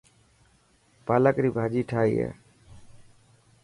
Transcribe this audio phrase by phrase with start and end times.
[1.05, 2.29] پالڪ ري ڀاڄي ٺاهي هي.